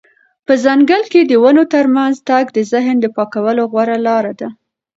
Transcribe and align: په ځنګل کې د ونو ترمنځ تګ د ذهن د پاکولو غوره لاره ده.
په 0.45 0.53
ځنګل 0.63 1.03
کې 1.11 1.21
د 1.25 1.31
ونو 1.43 1.63
ترمنځ 1.73 2.15
تګ 2.29 2.45
د 2.53 2.59
ذهن 2.71 2.95
د 3.01 3.05
پاکولو 3.15 3.63
غوره 3.71 3.97
لاره 4.07 4.33
ده. 4.39 4.49